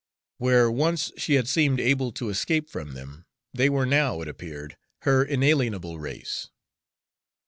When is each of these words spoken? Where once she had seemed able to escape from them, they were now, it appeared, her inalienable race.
Where 0.39 0.71
once 0.71 1.11
she 1.15 1.35
had 1.35 1.47
seemed 1.47 1.79
able 1.79 2.11
to 2.13 2.29
escape 2.29 2.71
from 2.71 2.93
them, 2.95 3.27
they 3.53 3.69
were 3.69 3.85
now, 3.85 4.19
it 4.21 4.27
appeared, 4.27 4.75
her 5.03 5.23
inalienable 5.23 5.99
race. 5.99 6.49